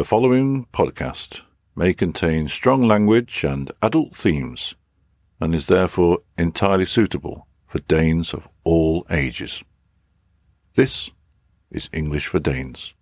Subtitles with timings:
[0.00, 1.42] The following podcast
[1.76, 4.74] may contain strong language and adult themes
[5.38, 9.62] and is therefore entirely suitable for Danes of all ages.
[10.74, 11.10] This
[11.70, 12.94] is English for Danes.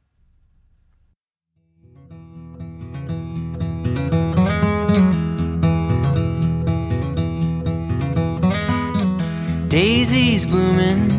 [9.69, 11.11] Daisies blooming,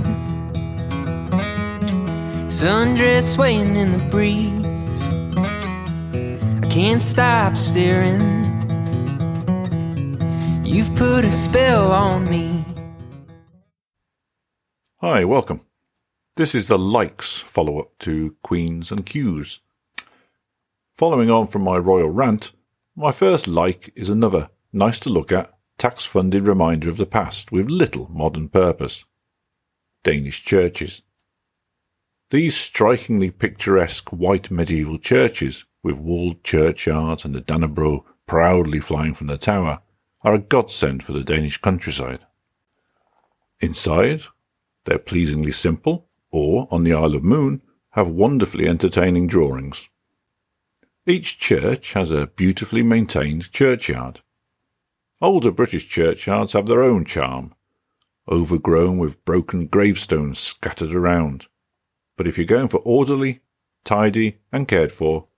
[2.49, 4.69] sundress swaying in the breeze.
[6.79, 8.21] Can't stop staring.
[10.63, 12.63] You've put a spell on me.
[15.01, 15.59] Hi, welcome.
[16.37, 19.59] This is the likes follow up to Queens and Qs.
[20.93, 22.53] Following on from my royal rant,
[22.95, 27.51] my first like is another nice to look at tax funded reminder of the past
[27.51, 29.03] with little modern purpose.
[30.05, 31.01] Danish churches.
[32.29, 39.27] These strikingly picturesque white medieval churches, with walled churchyards and the Dannebrog proudly flying from
[39.27, 39.81] the tower,
[40.21, 42.19] are a godsend for the Danish countryside.
[43.59, 44.23] Inside,
[44.85, 49.89] they're pleasingly simple, or, on the Isle of Møn, have wonderfully entertaining drawings.
[51.07, 54.21] Each church has a beautifully maintained churchyard.
[55.21, 57.55] Older British churchyards have their own charm,
[58.29, 61.47] overgrown with broken gravestones scattered around.
[62.15, 63.39] But if you're going for orderly,
[63.83, 65.28] tidy, and cared for,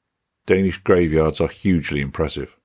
[0.46, 2.58] Danish graveyards are hugely impressive.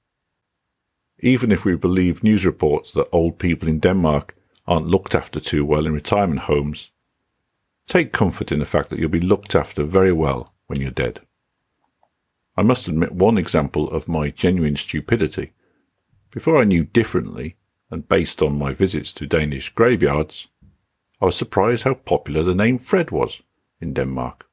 [1.20, 4.34] Even if we believe news reports that old people in Denmark
[4.66, 6.90] aren't looked after too well in retirement homes,
[7.86, 11.20] take comfort in the fact that you'll be looked after very well when you're dead.
[12.56, 15.52] I must admit one example of my genuine stupidity
[16.30, 17.56] before I knew differently,
[17.90, 20.48] and based on my visits to Danish graveyards,
[21.20, 23.40] I was surprised how popular the name Fred was
[23.80, 24.45] in Denmark.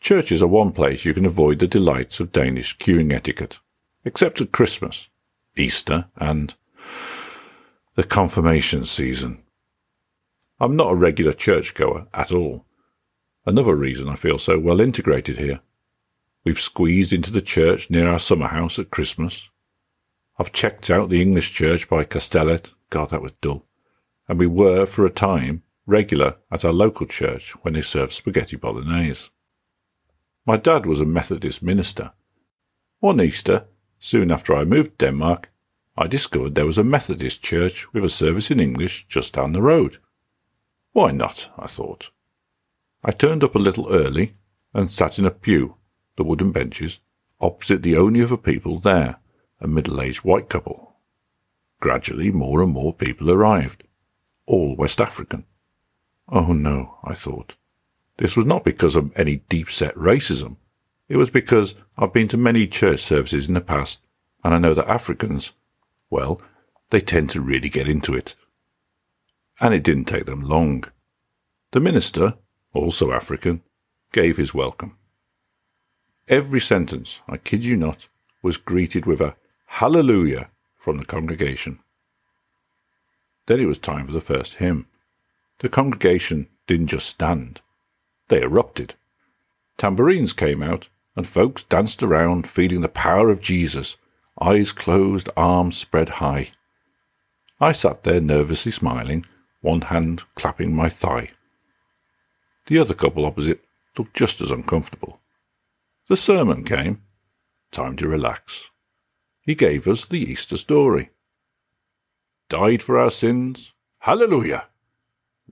[0.00, 3.58] Churches are one place you can avoid the delights of Danish queuing etiquette,
[4.04, 5.08] except at Christmas,
[5.56, 6.54] Easter, and
[7.94, 9.42] the confirmation season.
[10.60, 12.64] I'm not a regular churchgoer at all.
[13.44, 15.60] Another reason I feel so well integrated here.
[16.44, 19.50] We've squeezed into the church near our summer house at Christmas.
[20.38, 22.72] I've checked out the English church by Kastellet.
[22.90, 23.66] God, that was dull.
[24.28, 28.56] And we were, for a time, regular at our local church when they served spaghetti
[28.56, 29.30] bolognese.
[30.48, 32.12] My dad was a Methodist minister.
[33.00, 33.66] One Easter,
[34.00, 35.50] soon after I moved to Denmark,
[35.94, 39.60] I discovered there was a Methodist church with a service in English just down the
[39.60, 39.98] road.
[40.92, 41.50] Why not?
[41.58, 42.08] I thought.
[43.04, 44.32] I turned up a little early
[44.72, 45.74] and sat in a pew,
[46.16, 46.98] the wooden benches,
[47.42, 49.16] opposite the only other people there
[49.60, 50.96] a middle aged white couple.
[51.78, 53.82] Gradually, more and more people arrived,
[54.46, 55.44] all West African.
[56.26, 57.54] Oh no, I thought.
[58.18, 60.56] This was not because of any deep set racism.
[61.08, 64.00] It was because I've been to many church services in the past,
[64.44, 65.52] and I know that Africans,
[66.10, 66.40] well,
[66.90, 68.34] they tend to really get into it.
[69.60, 70.84] And it didn't take them long.
[71.72, 72.34] The minister,
[72.72, 73.62] also African,
[74.12, 74.96] gave his welcome.
[76.28, 78.08] Every sentence, I kid you not,
[78.42, 79.36] was greeted with a
[79.66, 81.78] Hallelujah from the congregation.
[83.46, 84.86] Then it was time for the first hymn.
[85.60, 87.60] The congregation didn't just stand,
[88.28, 88.94] they erupted.
[89.76, 93.96] Tambourines came out, and folks danced around, feeling the power of Jesus,
[94.40, 96.50] eyes closed, arms spread high.
[97.60, 99.26] I sat there nervously smiling,
[99.60, 101.30] one hand clapping my thigh.
[102.66, 103.64] The other couple opposite
[103.96, 105.20] looked just as uncomfortable.
[106.08, 107.02] The sermon came.
[107.72, 108.70] Time to relax
[109.48, 111.08] he gave us the Easter story.
[112.50, 114.66] Died for our sins, hallelujah.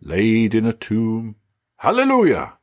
[0.02, 1.36] Laid in a tomb,
[1.78, 2.55] hallelujah.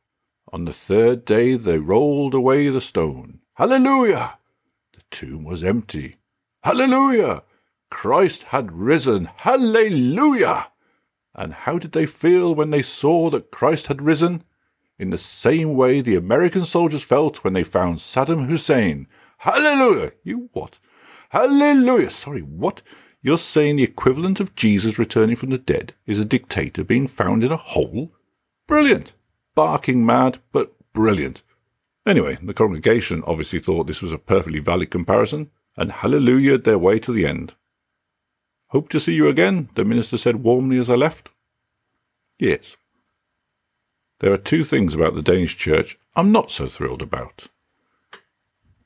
[0.52, 4.38] On the third day they rolled away the stone, hallelujah.
[4.92, 6.16] The tomb was empty,
[6.62, 7.42] hallelujah.
[7.90, 10.68] Christ had risen, hallelujah.
[11.34, 14.44] And how did they feel when they saw that Christ had risen?
[14.98, 19.08] In the same way the American soldiers felt when they found Saddam Hussein.
[19.38, 20.12] Hallelujah!
[20.22, 20.78] You what?
[21.30, 22.10] Hallelujah!
[22.10, 22.82] Sorry, what?
[23.20, 27.42] You're saying the equivalent of Jesus returning from the dead is a dictator being found
[27.42, 28.12] in a hole?
[28.68, 29.14] Brilliant!
[29.54, 31.42] Barking mad, but brilliant.
[32.06, 36.98] Anyway, the congregation obviously thought this was a perfectly valid comparison, and hallelujahed their way
[36.98, 37.54] to the end.
[38.68, 41.28] Hope to see you again, the minister said warmly as I left.
[42.38, 42.76] Yes.
[44.20, 47.48] There are two things about the Danish church I'm not so thrilled about.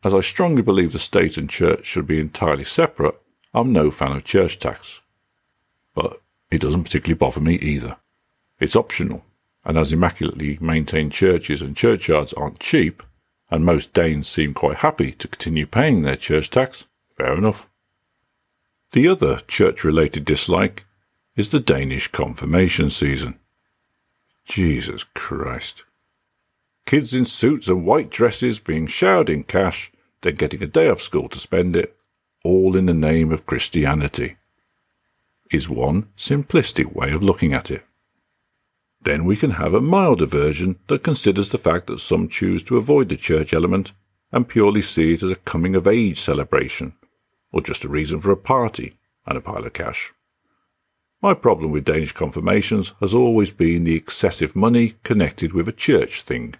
[0.04, 3.16] As I strongly believe the state and church should be entirely separate,
[3.52, 5.00] I'm no fan of church tax.
[5.94, 7.96] But it doesn't particularly bother me either.
[8.60, 9.24] It's optional,
[9.68, 13.02] and as immaculately maintained churches and churchyards aren't cheap,
[13.50, 16.86] and most Danes seem quite happy to continue paying their church tax.
[17.14, 17.68] Fair enough.
[18.92, 20.86] The other church related dislike
[21.36, 23.38] is the Danish confirmation season.
[24.46, 25.84] Jesus Christ.
[26.86, 29.92] Kids in suits and white dresses being showered in cash,
[30.22, 32.00] then getting a day off school to spend it,
[32.42, 34.36] all in the name of Christianity,
[35.50, 37.84] is one simplistic way of looking at it.
[39.00, 42.76] Then we can have a milder version that considers the fact that some choose to
[42.76, 43.92] avoid the church element
[44.32, 46.94] and purely see it as a coming of age celebration,
[47.52, 50.12] or just a reason for a party and a pile of cash.
[51.20, 56.22] My problem with Danish confirmations has always been the excessive money connected with a church
[56.22, 56.54] thing.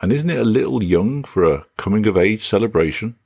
[0.00, 3.16] And isn't it a little young for a coming of age celebration?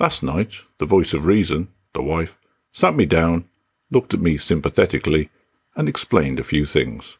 [0.00, 2.36] Last night, the voice of reason, the wife,
[2.72, 3.48] sat me down,
[3.90, 5.30] looked at me sympathetically,
[5.76, 7.16] and explained a few things.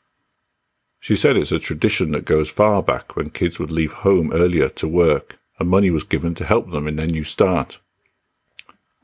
[1.00, 4.68] She said it's a tradition that goes far back when kids would leave home earlier
[4.68, 7.80] to work and money was given to help them in their new start.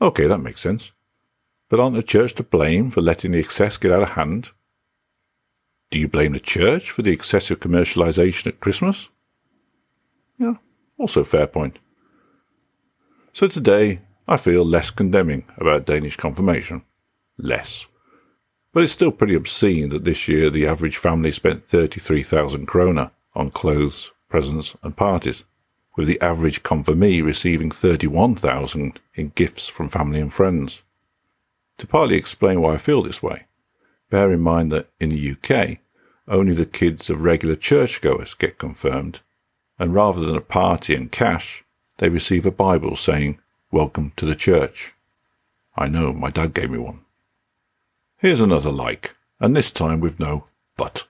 [0.01, 0.91] Okay, that makes sense.
[1.69, 4.49] But aren't the church to blame for letting the excess get out of hand?
[5.91, 9.09] Do you blame the church for the excessive commercialization at Christmas?
[10.37, 10.55] Yeah,
[10.97, 11.79] also fair point.
[13.33, 16.83] So today, I feel less condemning about Danish confirmation.
[17.37, 17.87] Less.
[18.71, 23.49] But it's still pretty obscene that this year the average family spent 33,000 kroner on
[23.49, 25.43] clothes, presents, and parties,
[25.97, 30.83] with the average confirmee receiving 31,000 in gifts from family and friends.
[31.79, 33.47] To partly explain why I feel this way,
[34.09, 35.79] bear in mind that in the UK,
[36.27, 39.21] only the kids of regular churchgoers get confirmed,
[39.79, 41.63] and rather than a party and cash,
[41.97, 43.39] they receive a Bible saying,
[43.71, 44.93] Welcome to the church.
[45.75, 47.01] I know, my dad gave me one.
[48.21, 50.43] Here's another like, and this time with no
[50.75, 51.05] but.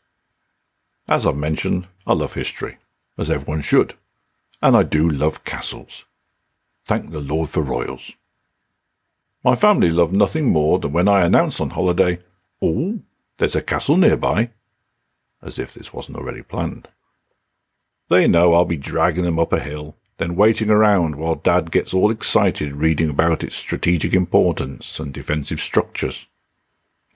[1.07, 2.77] As I've mentioned, I love history,
[3.17, 3.95] as everyone should,
[4.61, 6.05] and I do love castles.
[6.85, 8.13] Thank the Lord for royals.
[9.43, 12.19] My family love nothing more than when I announce on holiday,
[12.61, 12.99] Oh,
[13.39, 14.51] there's a castle nearby,
[15.41, 16.89] as if this wasn't already planned.
[18.09, 21.91] They know I'll be dragging them up a hill, then waiting around while Dad gets
[21.91, 26.27] all excited reading about its strategic importance and defensive structures.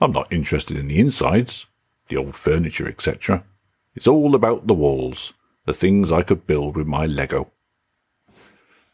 [0.00, 1.66] I'm not interested in the insides,
[2.08, 3.44] the old furniture, etc.
[3.94, 5.32] It's all about the walls,
[5.66, 7.52] the things I could build with my Lego.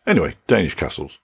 [0.07, 1.19] Anyway, Danish castles.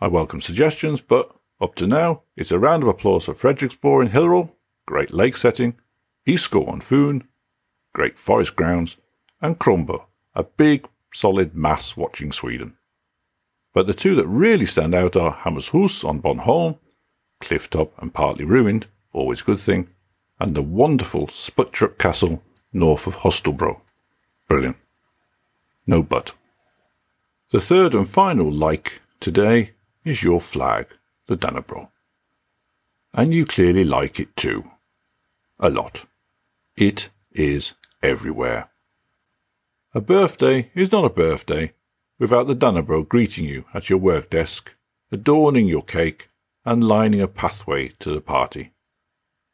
[0.00, 4.12] I welcome suggestions, but up to now, it's a round of applause for Frederiksborg in
[4.12, 4.50] Hillerød,
[4.86, 5.74] great lake setting,
[6.26, 7.22] Isgård on Fyn,
[7.94, 8.96] great forest grounds,
[9.40, 10.04] and Kronborg,
[10.34, 12.76] a big, solid mass watching Sweden.
[13.72, 16.78] But the two that really stand out are Hammershus on Bornholm,
[17.40, 18.86] cliff top and partly ruined,
[19.18, 19.88] always good thing,
[20.40, 22.42] and the wonderful Spøttrup Castle
[22.72, 23.80] north of Holstebro.
[24.48, 24.76] Brilliant.
[25.86, 26.32] No but.
[27.50, 29.72] The third and final like today
[30.04, 30.86] is your flag,
[31.26, 31.88] the Dannebrog.
[33.14, 34.64] And you clearly like it too.
[35.58, 36.04] A lot.
[36.76, 38.70] It is everywhere.
[39.94, 41.72] A birthday is not a birthday
[42.18, 44.74] without the Dannebrog greeting you at your work desk,
[45.10, 46.28] adorning your cake,
[46.64, 48.72] and lining a pathway to the party.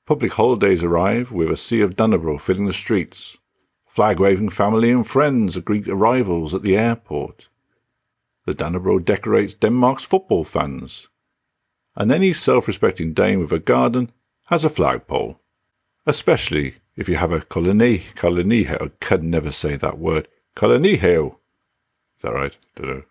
[0.06, 3.38] Public holidays arrive with a sea of Dannebrog filling the streets.
[3.86, 7.48] Flag waving family and friends greet arrivals at the airport.
[8.44, 11.08] The Dannebrog decorates Denmark's football fans.
[11.96, 14.12] And any self respecting Dane with a garden
[14.46, 15.40] has a flagpole.
[16.04, 21.36] Especially if you have a colony, colony, I can never say that word, coloniho.
[22.16, 22.56] Is that right?
[22.74, 23.02] Don't know.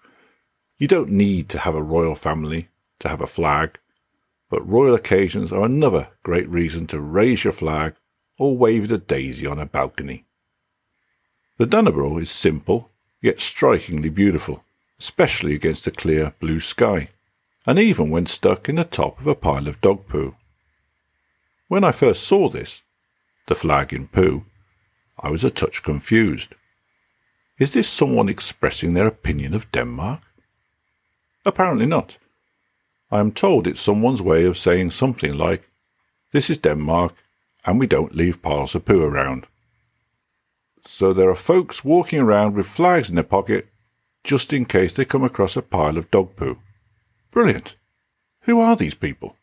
[0.78, 2.68] You don't need to have a royal family
[3.00, 3.80] to have a flag,
[4.54, 7.96] but royal occasions are another great reason to raise your flag
[8.38, 10.26] or wave the daisy on a balcony.
[11.58, 14.64] The Dannebrog is simple, yet strikingly beautiful
[15.00, 17.10] especially against a clear blue sky,
[17.66, 20.36] and even when stuck in the top of a pile of dog poo.
[21.68, 22.84] When I first saw this,
[23.48, 24.46] the flag in poo,
[25.20, 26.56] I was a touch confused.
[27.60, 30.22] Is this someone expressing their opinion of Denmark?
[31.44, 32.18] Apparently not.
[33.14, 35.70] I am told it's someone's way of saying something like,
[36.32, 37.14] This is Denmark,
[37.64, 39.46] and we don't leave piles of poo around.
[40.88, 43.68] So there are folks walking around with flags in their pocket
[44.24, 46.58] just in case they come across a pile of dog poo.
[47.30, 47.76] Brilliant.
[48.46, 49.36] Who are these people?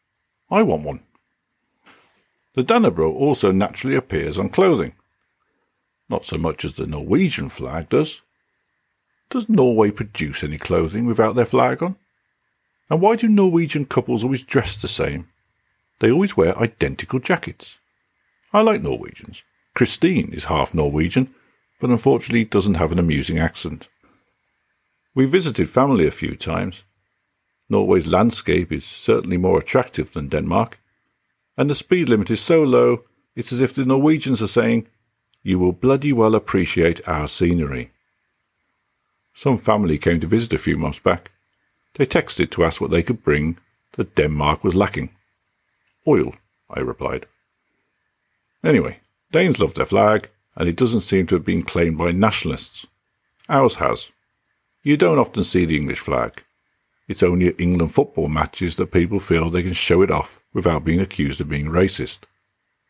[0.50, 1.04] I want one.
[2.54, 4.94] The Dannebrog also naturally appears on clothing.
[6.08, 8.22] Not so much as the Norwegian flag does.
[9.28, 11.94] Does Norway produce any clothing without their flag on?
[12.90, 15.28] And why do Norwegian couples always dress the same?
[16.00, 17.78] They always wear identical jackets.
[18.52, 19.42] I like Norwegians.
[19.74, 21.32] Christine is half Norwegian,
[21.80, 23.88] but unfortunately doesn't have an amusing accent.
[25.14, 26.84] We visited family a few times.
[27.68, 30.80] Norway's landscape is certainly more attractive than Denmark,
[31.56, 33.04] and the speed limit is so low
[33.36, 34.88] it's as if the Norwegians are saying,
[35.42, 37.92] You will bloody well appreciate our scenery.
[39.32, 41.30] Some family came to visit a few months back.
[41.94, 43.58] They texted to ask what they could bring
[43.92, 45.10] that Denmark was lacking.
[46.06, 46.34] Oil,
[46.68, 47.26] I replied.
[48.64, 49.00] Anyway,
[49.32, 52.86] Danes love their flag, and it doesn't seem to have been claimed by nationalists.
[53.48, 54.10] Ours has.
[54.82, 56.44] You don't often see the English flag.
[57.08, 60.84] It's only at England football matches that people feel they can show it off without
[60.84, 62.20] being accused of being racist.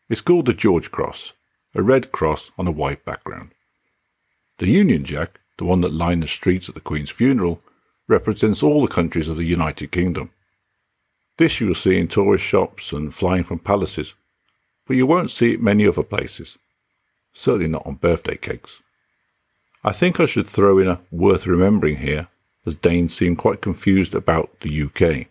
[0.09, 1.33] It's called the George Cross,
[1.73, 3.51] a red cross on a white background.
[4.59, 7.61] The Union Jack, the one that lined the streets at the Queen's funeral,
[8.07, 10.31] represents all the countries of the United Kingdom.
[11.37, 14.13] This you will see in tourist shops and flying from palaces,
[14.85, 16.57] but you won't see it many other places.
[17.33, 18.81] Certainly not on birthday cakes.
[19.83, 22.27] I think I should throw in a worth remembering here,
[22.65, 25.27] as Danes seem quite confused about the UK.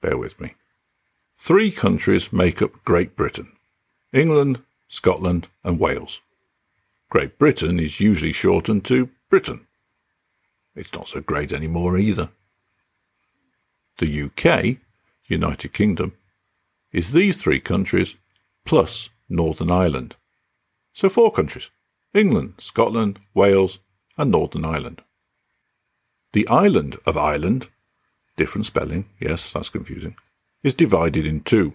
[0.00, 0.54] Bear with me.
[1.36, 3.52] Three countries make up Great Britain
[4.12, 6.20] England, Scotland, and Wales.
[7.08, 9.65] Great Britain is usually shortened to Britain.
[10.76, 12.28] It's not so great anymore either.
[13.98, 14.76] The UK,
[15.26, 16.12] United Kingdom,
[16.92, 18.14] is these three countries
[18.66, 20.16] plus Northern Ireland.
[20.92, 21.70] So four countries
[22.14, 23.78] England, Scotland, Wales,
[24.18, 25.02] and Northern Ireland.
[26.32, 27.68] The island of Ireland,
[28.36, 30.16] different spelling, yes, that's confusing,
[30.62, 31.74] is divided in two.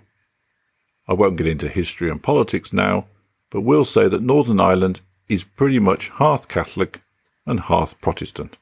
[1.08, 3.08] I won't get into history and politics now,
[3.50, 7.02] but will say that Northern Ireland is pretty much half Catholic
[7.46, 8.58] and half Protestant.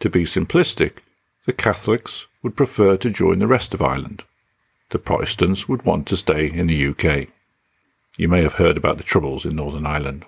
[0.00, 0.98] To be simplistic,
[1.46, 4.24] the Catholics would prefer to join the rest of Ireland.
[4.90, 7.28] The Protestants would want to stay in the UK.
[8.16, 10.24] You may have heard about the troubles in Northern Ireland.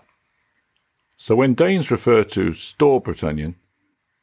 [1.17, 3.57] So when Danes refer to "Store Britannian,"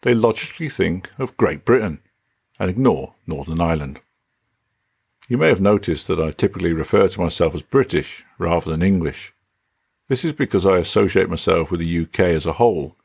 [0.02, 2.00] they logically think of Great Britain
[2.60, 4.00] and ignore Northern Ireland.
[5.28, 9.34] You may have noticed that I typically refer to myself as British rather than English.
[10.08, 12.96] This is because I associate myself with the UK as a whole.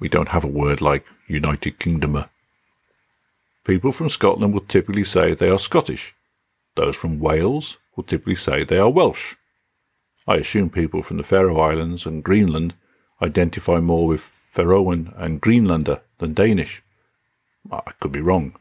[0.00, 2.24] We don't have a word like United Kingdom.
[3.64, 6.14] People from Scotland will typically say they are Scottish.
[6.74, 9.36] Those from Wales will typically say they are Welsh.
[10.26, 12.74] I assume people from the Faroe Islands and Greenland
[13.20, 16.82] identify more with Faroan and Greenlander than Danish.
[17.70, 18.56] Ah, I could be wrong.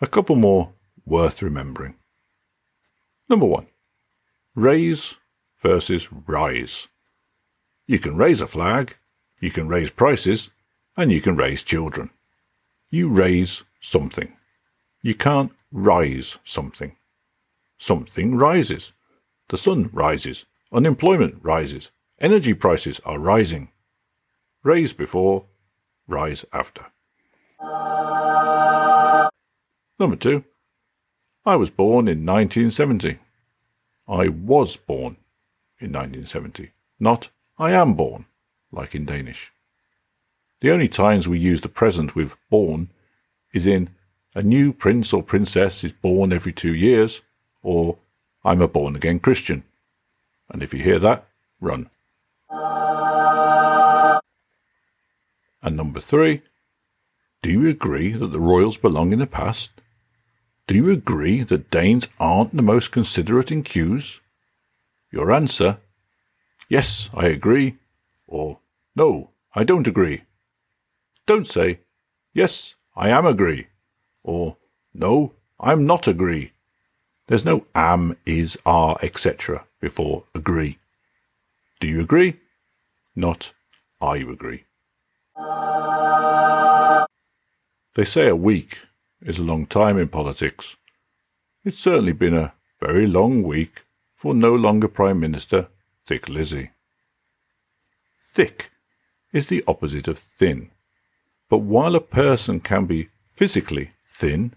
[0.00, 0.72] A couple more
[1.04, 1.96] worth remembering.
[3.28, 3.66] Number one,
[4.54, 5.16] raise
[5.60, 6.88] versus rise.
[7.86, 8.96] You can raise a flag,
[9.44, 10.48] you can raise prices,
[10.96, 12.08] and you can raise children.
[12.88, 14.32] You raise something.
[15.02, 16.96] You can't rise something.
[17.76, 18.92] Something rises.
[19.50, 20.46] The sun rises.
[20.72, 21.90] Unemployment rises.
[22.18, 23.70] Energy prices are rising.
[24.62, 25.44] Raise before,
[26.08, 26.86] rise after.
[30.00, 30.44] Number two,
[31.44, 33.18] I was born in 1970.
[34.08, 35.18] I was born
[35.78, 38.24] in 1970, not I am born,
[38.74, 39.52] like in Danish.
[40.60, 42.90] The only times we use the present with born
[43.52, 43.90] is in
[44.34, 47.22] a new prince or princess is born every two years,
[47.62, 47.98] or
[48.44, 49.62] I'm a born again Christian.
[50.50, 51.26] And if you hear that,
[51.60, 51.88] run.
[55.62, 56.42] And number three,
[57.42, 59.70] do you agree that the royals belong in the past?
[60.66, 64.20] Do you agree that Danes aren't the most considerate in queues?
[65.12, 65.78] Your answer,
[66.68, 67.76] yes, I agree,
[68.26, 68.60] or
[68.96, 70.22] no, I don't agree.
[71.26, 71.80] Don't say,
[72.32, 73.68] yes, I am agree,
[74.22, 74.56] or
[74.92, 76.52] no, I'm not agree.
[77.26, 79.64] There's no am, is, are, etc.
[79.80, 80.78] before agree.
[81.80, 82.40] Do you agree?
[83.16, 83.52] Not
[84.00, 84.64] I agree.
[87.94, 88.80] They say a week
[89.22, 90.76] is a long time in politics.
[91.64, 95.68] It's certainly been a very long week for no longer Prime Minister
[96.06, 96.70] Thick Lizzie.
[98.32, 98.70] Thick
[99.34, 100.70] is the opposite of thin.
[101.50, 104.54] But while a person can be physically thin,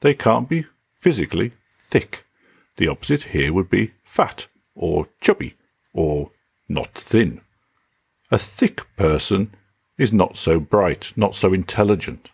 [0.00, 0.64] they can't be
[0.96, 2.24] physically thick.
[2.76, 5.54] The opposite here would be fat or chubby
[5.92, 6.30] or
[6.68, 7.42] not thin.
[8.32, 9.54] A thick person
[9.98, 12.30] is not so bright, not so intelligent.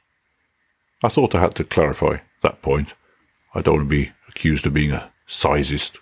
[1.02, 2.94] I thought I had to clarify that point.
[3.54, 5.98] I don't want to be accused of being a sizist.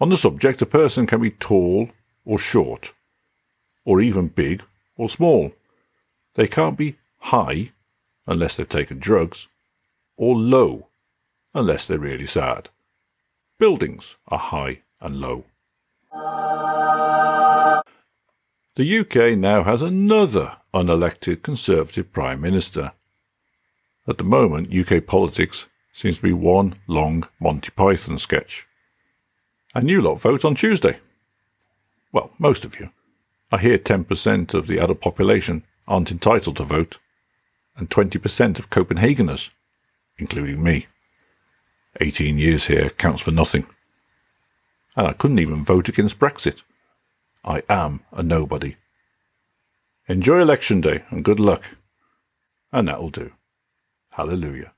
[0.00, 1.90] On the subject, a person can be tall
[2.24, 2.92] or short,
[3.84, 4.64] or even big
[5.00, 5.50] or small.
[6.34, 7.70] They can't be high
[8.26, 9.48] unless they've taken drugs,
[10.18, 10.88] or low
[11.54, 12.68] unless they're really sad.
[13.58, 15.46] Buildings are high and low.
[18.76, 22.92] The UK now has another unelected Conservative Prime Minister.
[24.06, 28.66] At the moment, UK politics seems to be one long Monty Python sketch.
[29.74, 30.98] And you lot vote on Tuesday.
[32.12, 32.90] Well, most of you.
[33.52, 36.98] I hear 10% of the adult population aren't entitled to vote,
[37.76, 39.50] and 20% of Copenhageners,
[40.18, 40.86] including me.
[42.00, 43.66] 18 years here counts for nothing.
[44.96, 46.62] And I couldn't even vote against Brexit.
[47.44, 48.76] I am a nobody.
[50.06, 51.76] Enjoy election day and good luck.
[52.72, 53.32] And that'll do.
[54.12, 54.72] Hallelujah.